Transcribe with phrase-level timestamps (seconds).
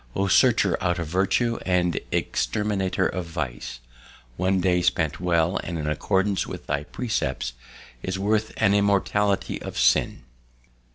[0.15, 3.81] O searcher out of virtue and exterminator of vice!
[4.35, 7.53] One day spent well and in accordance with thy precepts
[8.01, 10.23] is worth an immortality of sin."